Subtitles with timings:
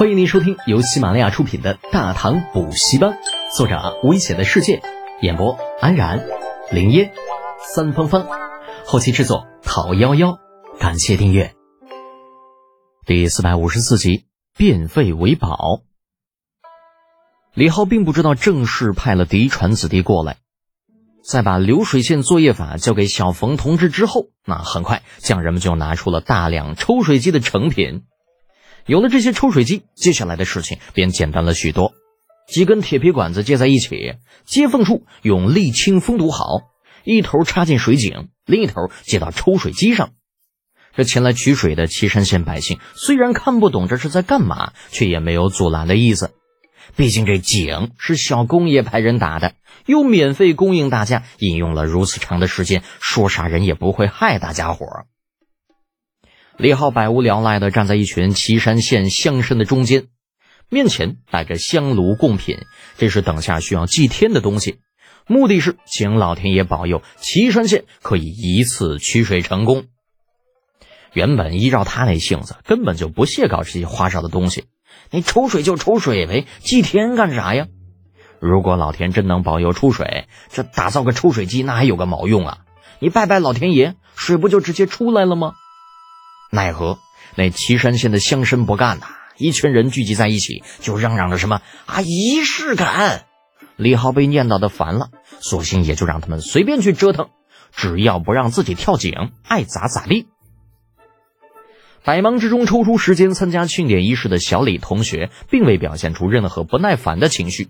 [0.00, 3.10] 欢迎您收听由喜马拉雅出品的《大唐补习班》，
[3.54, 4.80] 作者危险的世界，
[5.20, 6.26] 演播安然、
[6.72, 7.12] 林烟、
[7.58, 8.26] 三芳芳，
[8.86, 10.38] 后期制作陶幺幺。
[10.78, 11.54] 感谢订阅。
[13.04, 14.24] 第四百五十四集，
[14.56, 15.82] 变废为宝。
[17.52, 20.38] 李浩并不知道正式派了嫡传子弟过来，
[21.22, 28.04] 在把流水线作业法交给小冯同志之后，那很快匠人们就拿出了大量抽水机的成品。
[28.86, 31.92] 有了这些抽水机，接下来的事情便简单了许多。
[32.48, 36.62] 几根铁皮管子接在一起，接缝处用沥青封堵好，
[37.04, 40.10] 一头插进水井，另一头接到抽水机上。
[40.96, 46.32] 这前来取水的岐山县百姓虽然看不懂这是在干嘛，却也没有阻拦的意思。
[46.96, 49.54] 毕竟这井是小工业派人打的，
[49.86, 55.06] 又免费供应大家饮用了如此长的时间，说啥人也不会害大家伙儿。
[56.56, 60.08] 李浩百无聊赖地站在一群岐山县乡绅的中间，
[60.68, 62.58] 面前摆着香炉贡品，
[62.98, 64.80] 这是等下需要祭天的东西，
[65.26, 69.86] 目的是请老天爷保佑岐山县可以一次取水成功。
[71.12, 74.66] 原本依照他那性子，根本就不屑搞这些花哨的东西，
[75.10, 77.66] 你抽水就抽水呗，祭天干啥呀？
[78.38, 82.58] 如果老天真能保佑出水，这打造个抽水机那还有个毛用啊？
[82.98, 85.54] 你拜拜老天爷，水不就直接出来了吗？
[86.50, 86.98] 奈何
[87.36, 89.06] 那岐山县的乡绅不干呐！
[89.36, 93.24] 一群人聚集在一起，就嚷嚷着什么啊仪式感。
[93.76, 95.08] 李浩被念叨的烦了，
[95.40, 97.28] 索性也就让他们随便去折腾，
[97.74, 100.26] 只要不让自己跳井，爱咋咋地。
[102.04, 107.68] 百忙之中抽出时间参加庆典仪式的小李同学，并未表现出任何不耐烦的情绪，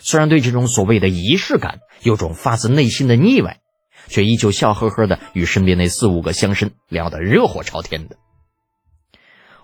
[0.00, 3.60] 虽然对这种所谓的仪式感有种发自内心的腻歪。
[4.08, 8.16] 却依旧笑呵呵的与身边那四五个乡绅聊得热火朝天的。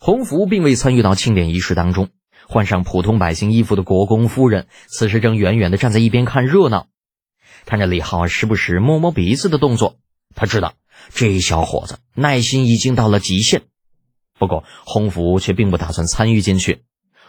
[0.00, 2.08] 洪福并未参与到庆典仪式当中，
[2.48, 6.86] 换上普通百姓衣服的国公夫人此时正远远的站在一边看热闹，
[7.64, 9.96] 看着李浩时不时摸摸鼻子的动作，
[10.34, 10.74] 他知道
[11.12, 13.62] 这小伙子耐心已经到了极限。
[14.38, 16.84] 不过洪福却并不打算参与进去，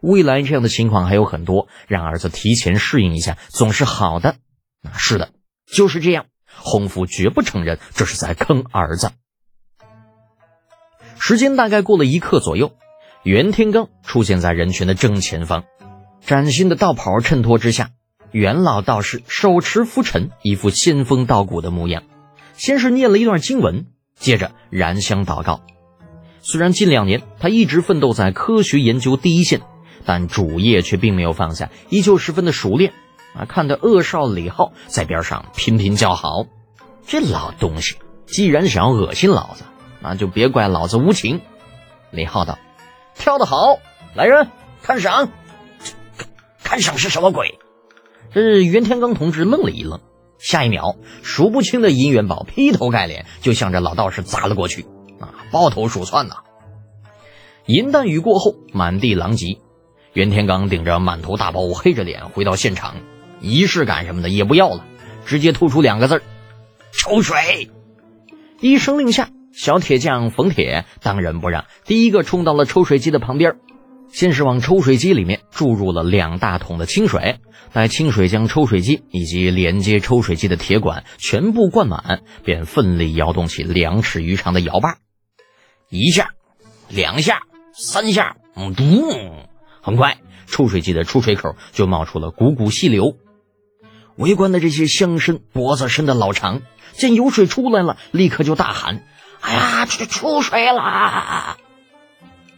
[0.00, 4.36] 未来这样的情况还有很多，让儿子提前适应一下总是好的。
[4.94, 5.32] 是的，
[5.66, 6.26] 就是这样。
[6.56, 9.10] 洪福绝不承认这是在坑儿子。
[11.18, 12.72] 时间大概过了一刻左右，
[13.22, 15.64] 袁天罡出现在人群的正前方，
[16.20, 17.90] 崭新的道袍衬托之下，
[18.32, 22.02] 袁老道士手持拂尘，一副仙风道骨的模样。
[22.54, 23.86] 先是念了一段经文，
[24.16, 25.60] 接着燃香祷告。
[26.40, 29.62] 虽然近两年他一直奋斗在科学研究第一线，
[30.04, 32.92] 但主业却并没有放下，依旧十分的熟练。
[33.34, 33.44] 啊！
[33.46, 36.46] 看到恶少李浩在边上频频叫好，
[37.06, 39.64] 这老东西既然想要恶心老子，
[40.00, 41.40] 那就别怪老子无情。
[42.10, 42.58] 李浩道
[43.16, 43.78] ：“跳得好，
[44.14, 44.48] 来人
[44.82, 45.30] 看赏。”
[46.62, 47.58] 看赏是什么鬼？
[48.32, 50.00] 这袁天罡同志愣了一愣，
[50.38, 54.86] 下一秒，数不清的银元宝劈头盖脸就向着老道士砸了过去。
[55.20, 55.34] 啊！
[55.52, 56.36] 抱头鼠窜呐！
[57.66, 59.60] 银弹雨过后，满地狼藉。
[60.14, 62.96] 袁天罡顶着满头大包，黑着脸回到现场。
[63.42, 64.86] 仪式感什么的也不要了，
[65.26, 66.22] 直接吐出两个字儿：
[66.92, 67.68] 抽水。
[68.60, 73.56] 一声令下，小铁匠冯铁当仁不让，第一个冲到了抽水机的旁边，
[74.12, 77.40] 先是往抽水机里面注入了两大桶的清水，
[77.72, 84.98] 待清水将抽水机以及连接抽水机的铁管全部灌满，便奋力摇动起两尺余长的摇把，
[85.90, 86.30] 一下，
[86.88, 87.40] 两下，
[87.74, 89.48] 三下，咚！
[89.80, 93.16] 很快，抽水机的出水口就冒出了汩汩细流。
[94.16, 96.62] 围观的这些乡绅脖子伸得老长，
[96.92, 99.04] 见有水出来了，立刻就大喊
[99.40, 101.56] ：“哎呀，出出水了！”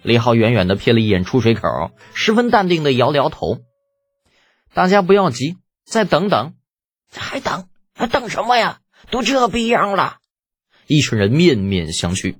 [0.02, 1.68] 李浩远远的瞥了一眼出水口，
[2.12, 3.58] 十分淡定的摇了摇头
[4.74, 5.56] ：“大家不要急，
[5.86, 6.54] 再等等。
[7.16, 7.68] ”“还等？
[7.94, 8.78] 还等什么呀？
[9.10, 10.16] 都这逼样了！”
[10.86, 12.36] 一群人面面相觑。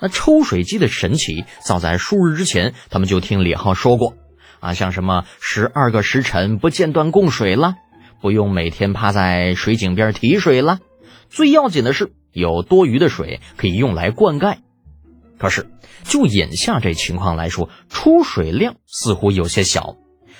[0.00, 4.14] 那抽水机的神奇，早在数日之前，他们就听李浩说过
[4.60, 7.74] 啊，像什么十二个时辰不间断供水了。
[8.22, 10.78] 不用每天趴在水井边提水了，
[11.28, 14.58] 最要紧的是有多余的水可以用来灌溉。
[15.38, 15.66] 可是
[16.04, 19.96] 就眼下这情况来说，出水量似乎有些小，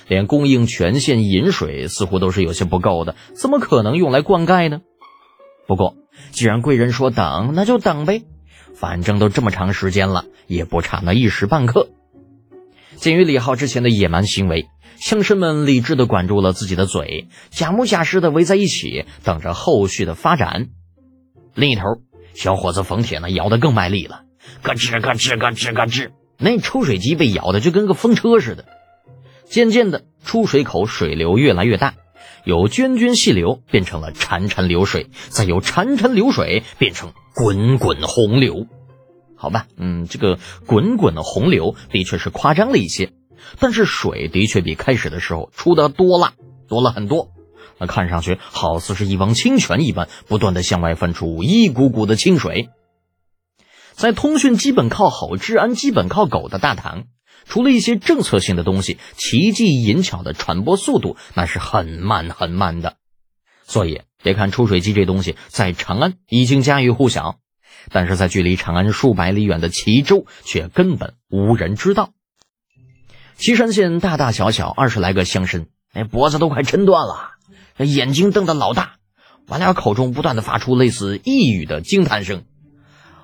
[0.06, 4.80] 连供应全县饮水似乎都是有些不够的，怎么可能用来灌溉呢？
[5.66, 5.96] 不过
[6.30, 8.22] 既然贵人说等，那就等呗，
[8.76, 11.88] 反正都这么长时间了，也不差那一时半刻。
[13.02, 14.68] 鉴于李浩之前的野蛮行为。
[14.96, 20.68] 乡绅们理智地管住了自己的嘴，假模假式地围在一起，等着后续的发展。
[21.56, 21.82] 另一头，
[22.34, 24.20] 小伙子冯铁呢，摇得更卖力了，
[24.62, 28.66] 咯吱咯吱咯吱咯吱，那抽水机被咬的就跟个风车似的。
[29.46, 31.94] 渐渐的，出水口水流越来越大，
[32.44, 38.68] 由涓涓细流变成了潺潺流水，再由潺潺流水变成滚滚洪流。
[39.42, 43.10] 好吧，嗯，这个滚滚的洪流的确是夸张了一些，
[43.58, 46.34] 但是水的确比开始的时候出的多了，
[46.68, 47.32] 多了很多。
[47.78, 52.68] 那看上去好似是一汪清泉一般，不断的向外分出一股股的清水。
[53.94, 57.06] 在通讯基本靠吼，治安基本靠狗的大唐，
[57.44, 62.94] 除了一些政策性的东西，奇技淫巧的传播速度那是很慢很慢的。
[63.64, 67.38] 所以，别看出水机这东西在长安已经家喻户晓，
[67.90, 72.10] 但是在距离长安数百里远的齐州却根本无人知道。
[73.36, 77.32] 岐山县大大小小二十来个乡绅，那脖子都快抻断了。
[77.76, 78.96] 那眼睛瞪得老大，
[79.48, 82.44] 完了口中不断的发出类似呓语的惊叹声。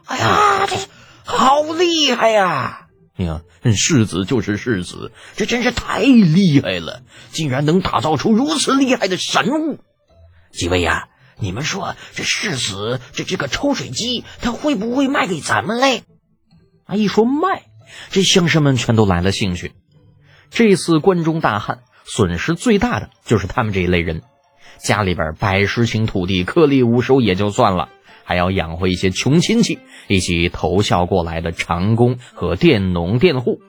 [0.06, 0.76] 哎呀，这
[1.24, 2.86] 好厉害呀！
[3.16, 3.42] 哎呀，
[3.76, 9.78] 世子就是世子，这真是太厉害了，竟然能打造出如此厉害的神物。
[10.50, 11.08] 几位呀，
[11.40, 16.02] 你们说这世子这这个抽水机，他会不会卖给咱们嘞？
[16.84, 17.64] 啊，一说卖，
[18.10, 19.72] 这乡绅们全都来了兴趣。
[20.50, 24.22] 这次关中大旱，损失最大的就是他们这一类人。
[24.82, 27.88] 家里边百十顷土地颗粒无收也就算了，
[28.24, 33.60] 还要养活一些穷亲戚以及投效过来的长工和佃农佃户。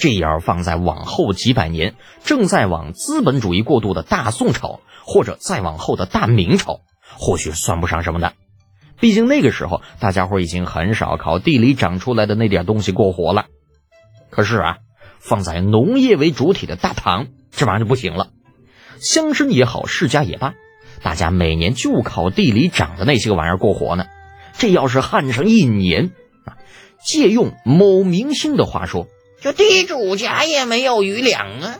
[0.00, 1.94] 这要放在往后几百年，
[2.24, 6.80] 正在往资本主义过渡的大宋朝，或者再往后的大明朝，
[7.18, 8.32] 或许算不上什么的。
[8.98, 13.44] 毕竟那个时候，大家伙已经很少靠地里长出来的那点东西过活了。
[14.30, 14.76] 可是啊，
[15.18, 18.30] 放在农业为主体的大唐，这玩意儿就不行了。
[19.00, 20.54] 乡绅也好，世家也罢，
[21.02, 24.06] 大家每年就靠地里长的那些个玩意儿过活呢。
[24.56, 26.10] 这要是旱上一年
[26.46, 26.56] 啊，
[27.04, 29.06] 借用某明星的话说，
[29.40, 31.78] 这地主家也没有余粮啊。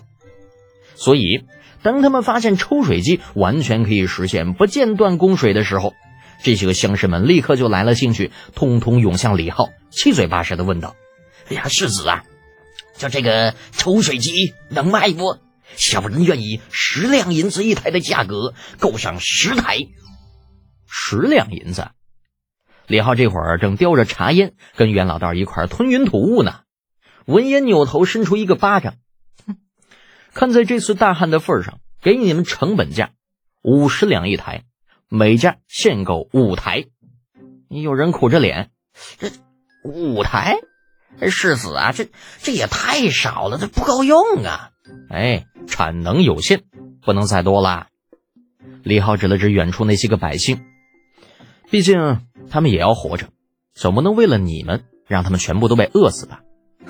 [0.94, 1.44] 所以，
[1.82, 5.94] 当他们发现抽水机完全可以实现不间断供水的时候，
[6.42, 10.96] 这些个乡绅们立刻就来了兴趣，通通涌向李浩，七嘴八舌的问道
[11.48, 12.24] ：“哎呀，世子啊，
[12.96, 15.38] 就这个抽水机能卖不？”
[15.76, 19.78] 小人愿意十两银子一台的价格购上十台，
[20.88, 21.88] 十两银子。
[22.86, 26.60] 李浩这会儿正叼着茶烟，跟袁老道一块吞云吐雾呢。
[27.30, 28.96] 闻言扭头伸出一个巴掌，
[29.46, 29.56] 哼，
[30.34, 33.12] 看在这次大旱的份上，给你们成本价
[33.62, 34.64] 五十两一台，
[35.08, 36.86] 每家限购五台。
[37.68, 38.70] 有人苦着脸，
[39.18, 39.30] 这
[39.84, 40.58] 五台，
[41.30, 42.08] 世子啊，这
[42.42, 44.70] 这也太少了，这不够用啊！
[45.08, 45.46] 哎。
[45.68, 46.64] 产能有限，
[47.00, 47.86] 不能再多了。
[48.82, 50.64] 李浩指了指远处那些个百姓，
[51.70, 53.28] 毕竟他们也要活着，
[53.72, 56.40] 总不能为了你们让他们全部都被饿死吧？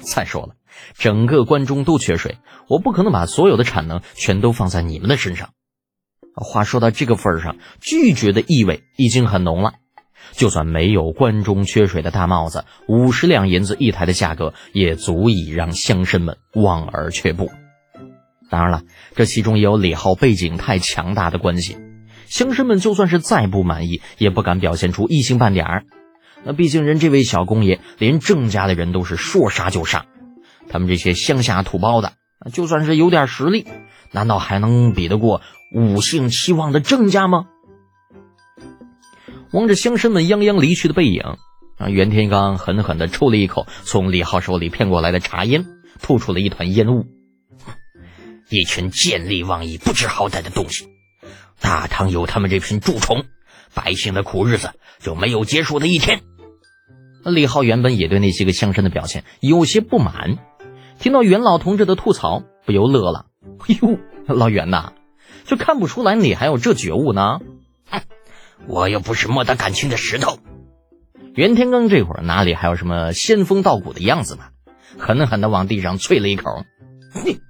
[0.00, 0.54] 再说了，
[0.94, 2.38] 整个关中都缺水，
[2.68, 5.50] 我不可能把所有的产能全都放在你们的身上。
[6.34, 9.74] 话说到这个份上，拒绝的意味已经很浓了。
[10.32, 17.50] 就算没有关中缺水的大帽子，五十两银子一台的价格也足以让乡绅们望而却步。
[18.48, 18.82] 当然了，
[19.16, 21.78] 这其中也有李浩背景太强大的关系。
[22.26, 25.84] 乡绅们就算是再不满意，也不敢表现出一星半点儿。
[26.44, 30.06] 那毕竟人这位小公爷，连郑家的人都是说杀就杀。
[30.68, 32.12] 他们这些乡下土包的，
[32.52, 33.66] 就算是有点实力，
[34.12, 35.42] 难道还能比得过
[35.74, 37.46] 五姓七望的郑家吗？
[39.52, 41.22] 望着乡绅们泱泱离去的背影，
[41.76, 45.66] 啊，袁天罡狠狠地抽了一口从李浩手里骗过来的茶烟，
[46.00, 47.06] 吐出了一团烟雾。
[48.48, 50.88] 一群见利忘义、不知好歹的东西！
[51.60, 53.24] 大唐有他们这群蛀虫，
[53.74, 56.22] 百姓的苦日子就没有结束的一天。
[57.24, 60.38] 李浩原本也对那些个乡绅的表现有些不满，
[60.98, 63.26] 听到袁老同志的吐槽，不由乐了
[63.66, 64.92] ：“哎呦，老袁呐，
[65.44, 67.40] 就看不出来你还有这觉悟呢。
[67.90, 68.00] 哼，
[68.66, 70.38] 我又不是没得感情的石头。”
[71.34, 74.44] 袁天罡这会儿哪里还有什么仙风道骨的样子呢？
[74.98, 76.64] 狠狠地往地上啐了一口
[77.12, 77.40] ：“哼。”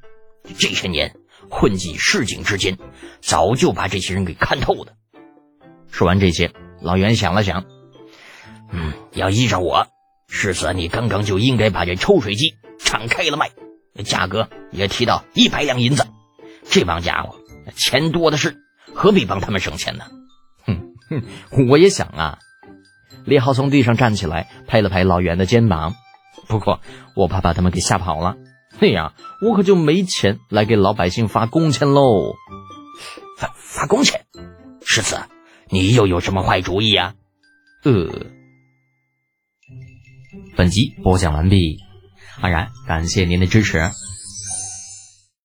[0.58, 1.16] 这些年
[1.48, 2.76] 混迹市井之间，
[3.20, 4.94] 早就把这些人给看透了。
[5.90, 6.50] 说完这些，
[6.80, 7.66] 老袁想了想，
[8.72, 9.86] 嗯，要依着我，
[10.28, 13.50] 世子你刚刚就应该把这抽水机敞开了卖，
[14.04, 16.06] 价格也提到一百两银子。
[16.64, 17.36] 这帮家伙
[17.74, 18.56] 钱多的是，
[18.94, 20.04] 何必帮他们省钱呢？
[20.66, 22.38] 哼哼，我也想啊。
[23.24, 25.94] 李浩从地上站起来，拍了拍老袁的肩膀，
[26.48, 26.80] 不过
[27.16, 28.36] 我怕把他们给吓跑了。
[28.78, 29.12] 那样，
[29.42, 32.34] 我可就没钱来给老百姓发工钱喽。
[33.36, 34.24] 发发工钱，
[34.84, 35.18] 世子，
[35.68, 37.14] 你又有什么坏主意啊？
[37.84, 38.08] 呃，
[40.56, 41.78] 本集播讲完毕。
[42.40, 43.90] 安然，感谢您的支持。